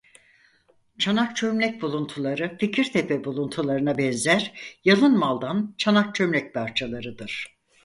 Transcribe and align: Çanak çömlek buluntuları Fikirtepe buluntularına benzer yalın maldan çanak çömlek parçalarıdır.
Çanak 0.99 1.35
çömlek 1.35 1.81
buluntuları 1.81 2.57
Fikirtepe 2.59 3.23
buluntularına 3.23 3.97
benzer 3.97 4.53
yalın 4.85 5.17
maldan 5.17 5.75
çanak 5.77 6.15
çömlek 6.15 6.53
parçalarıdır. 6.53 7.57